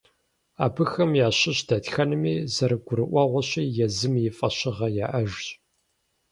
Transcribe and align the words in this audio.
Абыхэм 0.65 1.11
ящыщ 1.27 1.57
дэтхэнэми, 1.67 2.33
зэрыгурыӀуэгъуэщи, 2.53 3.63
езым 3.85 4.13
я 4.29 4.31
фӀэщыгъэ 4.37 4.87
яӀэжщ. 5.05 5.45